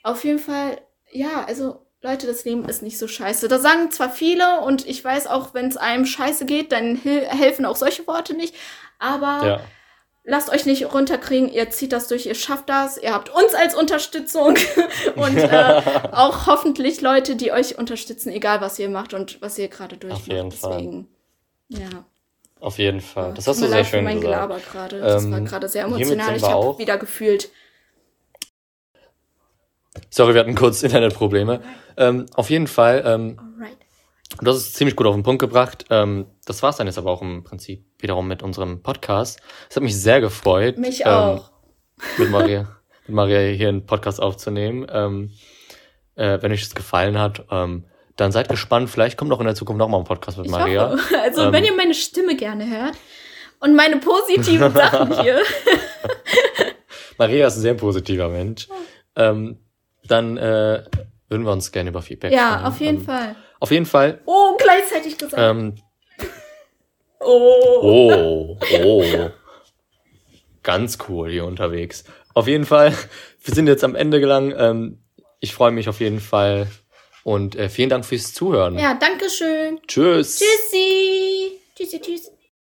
[0.02, 3.48] Auf jeden Fall, ja, also Leute, das Leben ist nicht so scheiße.
[3.48, 7.64] Da sagen zwar viele und ich weiß auch, wenn es einem scheiße geht, dann helfen
[7.64, 8.54] auch solche Worte nicht.
[8.98, 9.60] Aber ja.
[10.22, 13.74] lasst euch nicht runterkriegen, ihr zieht das durch, ihr schafft das, ihr habt uns als
[13.74, 14.54] Unterstützung
[15.16, 15.82] und äh,
[16.12, 20.22] auch hoffentlich Leute, die euch unterstützen, egal was ihr macht und was ihr gerade durchmacht.
[20.22, 21.08] Auf jeden Deswegen,
[21.72, 21.80] Fall.
[21.80, 22.04] ja.
[22.60, 23.32] Auf jeden Fall.
[23.34, 24.48] Das hast du sehr schön mein gesagt.
[24.48, 25.00] Gelaber gerade.
[25.00, 26.36] Das ähm, war gerade sehr emotional.
[26.36, 27.50] Ich habe wieder gefühlt,
[30.14, 31.60] Sorry, wir hatten kurz Internetprobleme.
[31.96, 33.36] Ähm, auf jeden Fall, ähm,
[34.40, 35.86] du hast es ziemlich gut auf den Punkt gebracht.
[35.90, 39.40] Ähm, das war's dann jetzt aber auch im Prinzip wiederum mit unserem Podcast.
[39.68, 40.78] Es hat mich sehr gefreut.
[40.78, 41.50] Mich ähm, auch.
[42.16, 42.76] mit Maria,
[43.08, 44.86] mit Maria hier einen Podcast aufzunehmen.
[44.88, 45.32] Ähm,
[46.14, 47.82] äh, wenn euch das gefallen hat, ähm,
[48.14, 48.90] dann seid gespannt.
[48.90, 50.92] Vielleicht kommt auch in der Zukunft nochmal ein Podcast mit ich Maria.
[50.92, 51.02] Hoffe.
[51.24, 52.94] Also, wenn ihr meine Stimme gerne hört
[53.58, 55.40] und meine positiven Sachen hier.
[57.18, 58.68] Maria ist ein sehr positiver Mensch.
[59.16, 59.58] Ähm,
[60.08, 60.84] dann äh,
[61.28, 62.64] würden wir uns gerne über Feedback Ja, freuen.
[62.64, 63.36] auf jeden ähm, Fall.
[63.60, 64.20] Auf jeden Fall.
[64.26, 65.42] Oh, gleichzeitig gesagt.
[65.42, 65.74] Ähm,
[67.20, 67.78] oh.
[67.82, 69.30] Oh, oh.
[70.62, 72.04] Ganz cool hier unterwegs.
[72.34, 72.92] Auf jeden Fall,
[73.42, 74.54] wir sind jetzt am Ende gelangt.
[74.58, 75.02] Ähm,
[75.40, 76.66] ich freue mich auf jeden Fall
[77.22, 78.78] und äh, vielen Dank fürs Zuhören.
[78.78, 79.80] Ja, danke schön.
[79.86, 80.40] Tschüss.
[80.40, 81.60] Tschüssi.
[81.74, 82.33] Tschüssi, tschüss.